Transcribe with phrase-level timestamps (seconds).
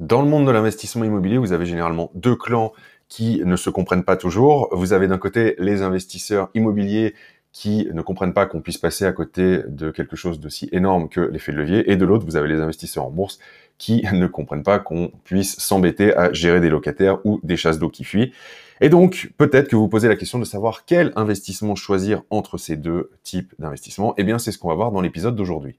[0.00, 2.72] Dans le monde de l'investissement immobilier, vous avez généralement deux clans
[3.08, 4.68] qui ne se comprennent pas toujours.
[4.72, 7.14] Vous avez d'un côté les investisseurs immobiliers
[7.52, 11.20] qui ne comprennent pas qu'on puisse passer à côté de quelque chose d'aussi énorme que
[11.20, 13.38] l'effet de levier, et de l'autre, vous avez les investisseurs en bourse
[13.78, 17.88] qui ne comprennent pas qu'on puisse s'embêter à gérer des locataires ou des chasses d'eau
[17.88, 18.32] qui fuient.
[18.80, 22.76] Et donc, peut-être que vous posez la question de savoir quel investissement choisir entre ces
[22.76, 24.14] deux types d'investissements.
[24.18, 25.78] Eh bien, c'est ce qu'on va voir dans l'épisode d'aujourd'hui.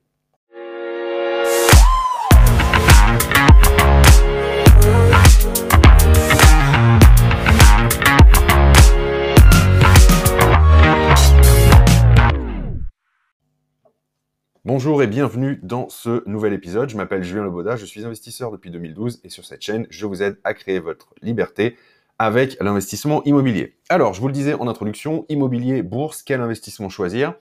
[14.85, 16.89] Bonjour et bienvenue dans ce nouvel épisode.
[16.89, 20.21] Je m'appelle Julien Leboda, je suis investisseur depuis 2012 et sur cette chaîne, je vous
[20.21, 21.75] aide à créer votre liberté
[22.19, 23.77] avec l'investissement immobilier.
[23.89, 27.33] Alors, je vous le disais en introduction, immobilier, bourse, quel investissement choisir?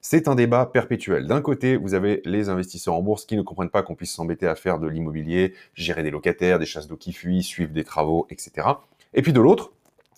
[0.00, 1.28] C'est un débat perpétuel.
[1.28, 4.48] D'un côté, vous avez les investisseurs en bourse qui ne comprennent pas qu'on puisse s'embêter
[4.48, 8.26] à faire de l'immobilier, gérer des locataires, des chasses d'eau qui fuient, suivre des travaux,
[8.28, 8.66] etc.
[9.14, 9.70] Et puis de l'autre,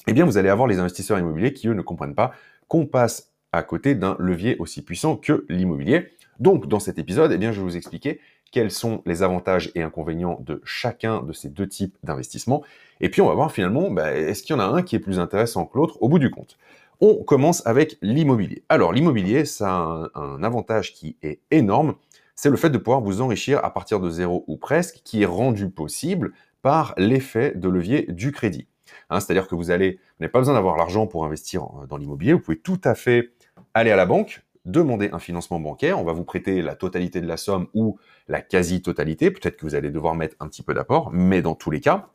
[0.07, 2.33] eh bien, vous allez avoir les investisseurs immobiliers qui, eux, ne comprennent pas
[2.69, 6.11] qu'on passe à côté d'un levier aussi puissant que l'immobilier.
[6.39, 8.21] Donc, dans cet épisode, eh bien, je vais vous expliquer
[8.51, 12.63] quels sont les avantages et inconvénients de chacun de ces deux types d'investissements.
[13.01, 15.01] Et puis, on va voir finalement, bah, est-ce qu'il y en a un qui est
[15.01, 16.59] plus intéressant que l'autre au bout du compte?
[17.01, 18.63] On commence avec l'immobilier.
[18.69, 21.95] Alors, l'immobilier, ça a un, avantage qui est énorme,
[22.35, 25.27] c'est le fait de pouvoir vous enrichir à partir de zéro ou presque, qui est
[25.27, 28.67] rendu possible par l'effet de levier du crédit.
[29.09, 29.99] Hein, c'est-à-dire que vous vous n'avez
[30.33, 33.31] pas besoin d'avoir l'argent pour investir dans l'immobilier, vous pouvez tout à fait
[33.75, 37.27] aller à la banque, demander un financement bancaire, on va vous prêter la totalité de
[37.27, 41.11] la somme ou la quasi-totalité, peut-être que vous allez devoir mettre un petit peu d'apport,
[41.13, 42.09] mais dans tous les cas,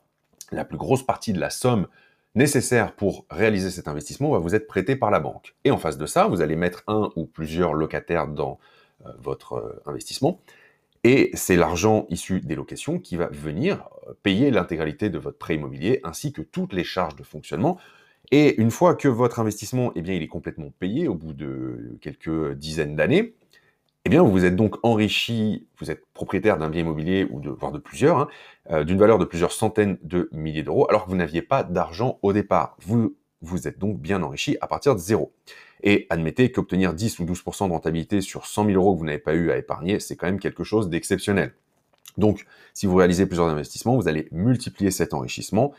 [0.52, 1.88] la plus grosse partie de la somme
[2.34, 5.54] nécessaire pour réaliser cet investissement va vous être prêtée par la banque.
[5.64, 8.58] Et en face de ça, vous allez mettre un ou plusieurs locataires dans
[9.04, 10.40] euh, votre euh, investissement,
[11.04, 15.54] et c'est l'argent issu des locations qui va venir euh, payer l'intégralité de votre prêt
[15.54, 17.78] immobilier ainsi que toutes les charges de fonctionnement
[18.30, 22.52] et une fois que votre investissement, eh bien, est complètement payé au bout de quelques
[22.54, 23.34] dizaines d'années,
[24.08, 27.78] eh vous êtes donc enrichi, vous êtes propriétaire d'un bien immobilier ou de, voire de
[27.78, 28.28] plusieurs, hein,
[28.70, 32.20] euh, d'une valeur de plusieurs centaines de milliers d'euros, alors que vous n'aviez pas d'argent
[32.22, 32.76] au départ.
[32.80, 35.32] Vous vous êtes donc bien enrichi à partir de zéro.
[35.82, 39.18] Et admettez qu'obtenir 10 ou 12% de rentabilité sur 100 000 euros que vous n'avez
[39.18, 41.52] pas eu à épargner, c'est quand même quelque chose d'exceptionnel.
[42.16, 45.74] Donc, si vous réalisez plusieurs investissements, vous allez multiplier cet enrichissement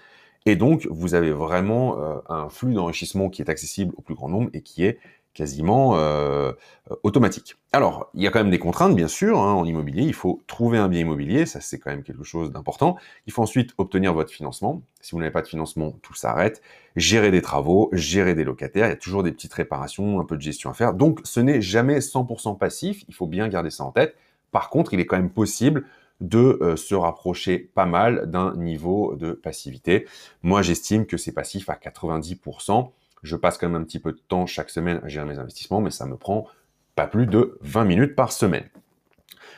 [0.46, 4.30] et donc, vous avez vraiment euh, un flux d'enrichissement qui est accessible au plus grand
[4.30, 5.00] nombre et qui est
[5.38, 6.52] quasiment euh,
[7.04, 7.58] automatique.
[7.72, 10.02] Alors, il y a quand même des contraintes, bien sûr, hein, en immobilier.
[10.02, 12.98] Il faut trouver un bien immobilier, ça c'est quand même quelque chose d'important.
[13.28, 14.82] Il faut ensuite obtenir votre financement.
[15.00, 16.64] Si vous n'avez pas de financement, tout s'arrête.
[16.96, 20.38] Gérer des travaux, gérer des locataires, il y a toujours des petites réparations, un peu
[20.38, 20.96] de gestion à faire.
[20.96, 24.16] Donc, ce n'est jamais 100% passif, il faut bien garder ça en tête.
[24.52, 25.86] Par contre, il est quand même possible
[26.22, 30.08] de euh, se rapprocher pas mal d'un niveau de passivité.
[30.42, 32.92] Moi, j'estime que c'est passif à 90%.
[33.24, 35.82] Je passe quand même un petit peu de temps chaque semaine à gérer mes investissements,
[35.82, 36.48] mais ça me prend
[36.96, 38.68] pas plus de 20 minutes par semaine.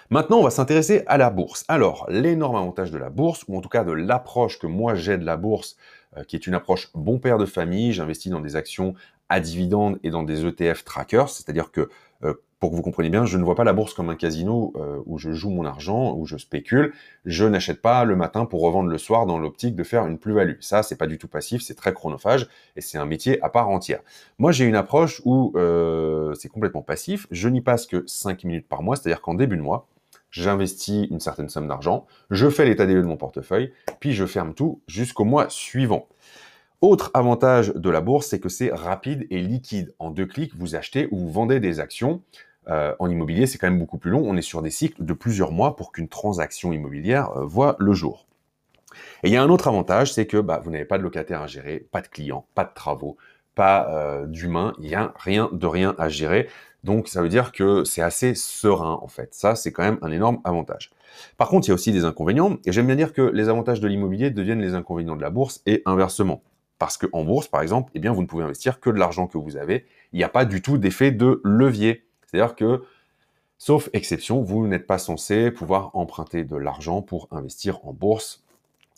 [0.10, 1.66] Maintenant, on va s'intéresser à la bourse.
[1.68, 5.18] Alors, l'énorme avantage de la bourse, ou en tout cas de l'approche que moi j'ai
[5.18, 5.78] de la bourse,
[6.18, 8.96] euh, qui est une approche bon père de famille, j'investis dans des actions
[9.30, 11.90] à dividendes et dans des ETF trackers, c'est-à-dire que
[12.24, 14.74] euh, pour que vous compreniez bien, je ne vois pas la bourse comme un casino
[14.76, 16.94] euh, où je joue mon argent, où je spécule.
[17.24, 20.60] Je n'achète pas le matin pour revendre le soir dans l'optique de faire une plus-value.
[20.60, 23.70] Ça, c'est pas du tout passif, c'est très chronophage et c'est un métier à part
[23.70, 24.02] entière.
[24.40, 27.28] Moi, j'ai une approche où euh, c'est complètement passif.
[27.32, 29.88] Je n'y passe que 5 minutes par mois, c'est-à-dire qu'en début de mois,
[30.30, 34.26] j'investis une certaine somme d'argent, je fais l'état des lieux de mon portefeuille, puis je
[34.26, 36.08] ferme tout jusqu'au mois suivant.
[36.82, 39.94] Autre avantage de la bourse, c'est que c'est rapide et liquide.
[40.00, 42.22] En deux clics, vous achetez ou vous vendez des actions.
[42.70, 44.24] Euh, en immobilier, c'est quand même beaucoup plus long.
[44.26, 47.92] On est sur des cycles de plusieurs mois pour qu'une transaction immobilière euh, voit le
[47.92, 48.28] jour.
[49.24, 51.42] Et il y a un autre avantage, c'est que bah, vous n'avez pas de locataire
[51.42, 53.18] à gérer, pas de clients, pas de travaux,
[53.56, 56.48] pas euh, d'humains, il n'y a rien de rien à gérer.
[56.86, 59.34] Donc ça veut dire que c'est assez serein en fait.
[59.34, 60.92] Ça, c'est quand même un énorme avantage.
[61.36, 63.82] Par contre, il y a aussi des inconvénients, et j'aime bien dire que les avantages
[63.82, 66.42] de l'immobilier deviennent les inconvénients de la bourse et inversement.
[66.80, 69.38] Parce qu'en bourse, par exemple, eh bien, vous ne pouvez investir que de l'argent que
[69.38, 69.86] vous avez.
[70.14, 72.06] Il n'y a pas du tout d'effet de levier.
[72.26, 72.84] C'est-à-dire que,
[73.58, 78.44] sauf exception, vous n'êtes pas censé pouvoir emprunter de l'argent pour investir en bourse.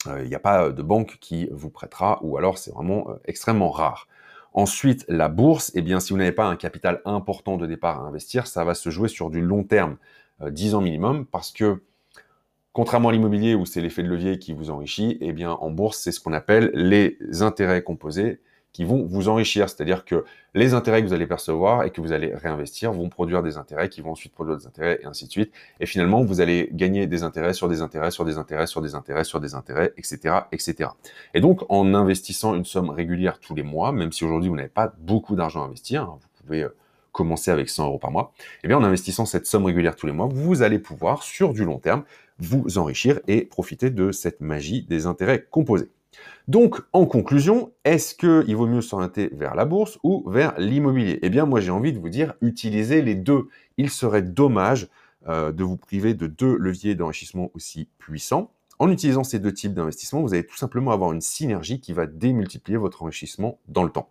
[0.07, 3.15] Euh, il n'y a pas de banque qui vous prêtera, ou alors c'est vraiment euh,
[3.25, 4.07] extrêmement rare.
[4.53, 8.07] Ensuite, la bourse, eh bien, si vous n'avez pas un capital important de départ à
[8.07, 9.97] investir, ça va se jouer sur du long terme,
[10.45, 11.81] 10 euh, ans minimum, parce que
[12.73, 15.99] contrairement à l'immobilier où c'est l'effet de levier qui vous enrichit, eh bien, en bourse,
[15.99, 18.39] c'est ce qu'on appelle les intérêts composés
[18.73, 19.69] qui vont vous enrichir.
[19.69, 20.23] C'est-à-dire que
[20.53, 23.89] les intérêts que vous allez percevoir et que vous allez réinvestir vont produire des intérêts
[23.89, 25.51] qui vont ensuite produire des intérêts et ainsi de suite.
[25.79, 28.95] Et finalement, vous allez gagner des intérêts sur des intérêts, sur des intérêts, sur des
[28.95, 30.89] intérêts, sur des intérêts, etc., etc.
[31.33, 34.69] Et donc, en investissant une somme régulière tous les mois, même si aujourd'hui vous n'avez
[34.69, 36.75] pas beaucoup d'argent à investir, hein, vous pouvez euh,
[37.11, 40.13] commencer avec 100 euros par mois, eh bien en investissant cette somme régulière tous les
[40.13, 42.03] mois, vous allez pouvoir, sur du long terme,
[42.39, 45.89] vous enrichir et profiter de cette magie des intérêts composés.
[46.47, 51.19] Donc, en conclusion, est-ce qu'il vaut mieux s'orienter vers la bourse ou vers l'immobilier?
[51.21, 53.47] Eh bien, moi, j'ai envie de vous dire, utilisez les deux.
[53.77, 54.89] Il serait dommage
[55.27, 58.51] euh, de vous priver de deux leviers d'enrichissement aussi puissants.
[58.79, 62.07] En utilisant ces deux types d'investissement, vous allez tout simplement avoir une synergie qui va
[62.07, 64.09] démultiplier votre enrichissement dans le temps.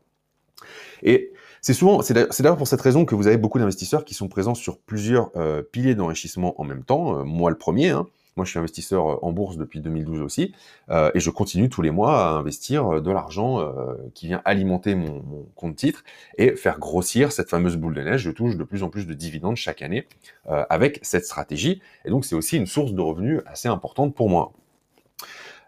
[1.02, 4.28] Et c'est souvent, c'est d'ailleurs pour cette raison que vous avez beaucoup d'investisseurs qui sont
[4.28, 7.18] présents sur plusieurs euh, piliers d'enrichissement en même temps.
[7.18, 7.90] Euh, moi, le premier.
[7.90, 8.06] Hein.
[8.36, 10.54] Moi, je suis investisseur euh, en bourse depuis 2012 aussi,
[10.88, 13.72] et je continue tous les mois à investir de l'argent
[14.14, 16.04] qui vient alimenter mon, mon, compte titre
[16.38, 18.22] et faire grossir cette fameuse boule de neige.
[18.22, 20.06] Je touche de plus en plus de dividendes chaque année
[20.46, 24.52] avec cette stratégie, et donc c'est aussi une source de revenus assez importante pour moi.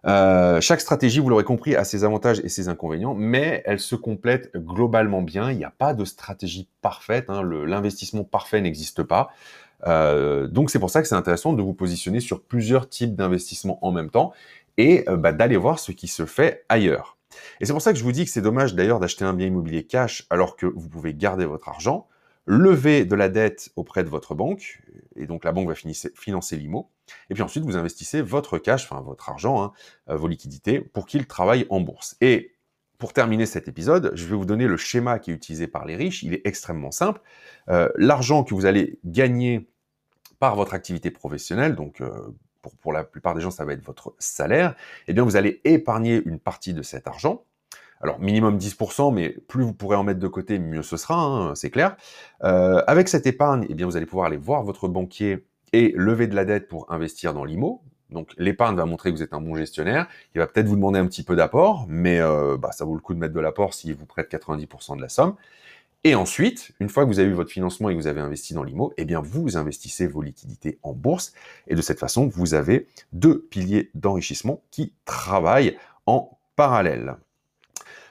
[0.05, 3.95] Euh, chaque stratégie, vous l'aurez compris, a ses avantages et ses inconvénients, mais elle se
[3.95, 5.51] complète globalement bien.
[5.51, 7.27] Il n'y a pas de stratégie parfaite.
[7.29, 7.43] Hein.
[7.45, 9.31] L'investissement parfait n'existe pas.
[9.87, 13.85] Euh, donc c'est pour ça que c'est intéressant de vous positionner sur plusieurs types d'investissements
[13.85, 14.33] en même temps
[14.77, 17.17] et euh, bah, d'aller voir ce qui se fait ailleurs.
[17.61, 19.47] Et c'est pour ça que je vous dis que c'est dommage d'ailleurs d'acheter un bien
[19.47, 22.07] immobilier cash alors que vous pouvez garder votre argent,
[22.47, 24.83] lever de la dette auprès de votre banque,
[25.17, 26.91] et donc la banque va financer l'IMO,
[27.31, 29.73] et puis ensuite vous investissez votre cash, enfin votre argent, hein,
[30.11, 32.17] euh, vos liquidités, pour qu'il travaille en bourse.
[32.21, 32.53] Et
[32.99, 35.97] pour terminer cet épisode, je vais vous donner le schéma qui est utilisé par les
[35.97, 37.21] riches, il est extrêmement simple.
[37.69, 39.69] Euh, l'argent que vous allez gagner
[40.39, 42.11] par votre activité professionnelle, donc euh,
[42.81, 44.77] pour, la plupart des gens ça va être votre salaire,
[45.09, 47.45] eh bien vous allez épargner une partie de cet argent,
[48.01, 51.55] alors minimum 10%, mais plus vous pourrez en mettre de côté, mieux ce sera, hein,
[51.55, 51.97] c'est clair.
[52.41, 56.35] Avec cette épargne, eh bien, vous allez pouvoir aller voir votre banquier et lever de
[56.35, 57.83] la dette pour investir dans l'IMO.
[58.11, 60.07] Donc l'épargne va montrer que vous êtes un bon gestionnaire.
[60.35, 63.01] Il va peut-être vous demander un petit peu d'apport, mais euh, bah, ça vaut le
[63.01, 65.35] coup de mettre de l'apport s'il vous prête 90% de la somme.
[66.05, 68.55] Et ensuite, une fois que vous avez eu votre financement et que vous avez investi
[68.55, 71.33] dans l'IMO, eh bien vous investissez vos liquidités en bourse.
[71.69, 75.77] Et de cette façon, vous avez deux piliers d'enrichissement qui travaillent
[76.07, 77.17] en parallèle.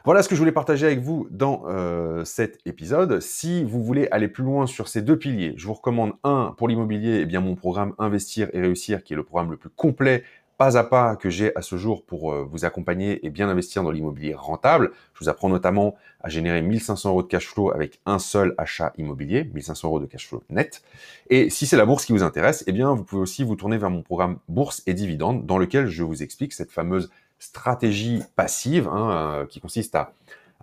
[0.03, 3.19] Voilà ce que je voulais partager avec vous dans euh, cet épisode.
[3.19, 6.68] Si vous voulez aller plus loin sur ces deux piliers, je vous recommande un pour
[6.68, 10.24] l'immobilier, eh bien mon programme Investir et réussir, qui est le programme le plus complet
[10.62, 13.81] pas à pas que j'ai à ce jour pour euh, vous accompagner et bien investir
[13.81, 14.92] dans l'immobilier rentable.
[15.15, 18.94] Je vous apprends notamment à générer 1500 euros de cash flow avec un seul achat
[19.00, 20.83] immobilier, 1500 euros de cash flow net.
[21.31, 23.80] Et si c'est la bourse qui vous intéresse, eh bien vous pouvez aussi vous tourner
[23.80, 27.09] vers mon programme Bourse et Dividendes dans lequel je vous explique cette fameuse
[27.41, 30.13] stratégie passive hein, euh, qui consiste à,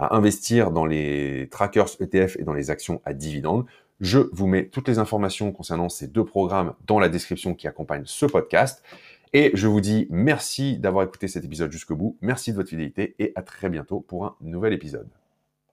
[0.00, 3.66] investir dans les trackers ETF et dans les actions à dividendes.
[4.00, 8.04] Je vous mets toutes les informations concernant ces deux programmes dans la description qui accompagne
[8.06, 8.84] ce podcast.
[9.32, 12.16] Et je vous dis merci d'avoir écouté cet épisode jusqu'au bout.
[12.20, 15.18] Merci de votre fidélité et à très bientôt pour un nouvel épisode.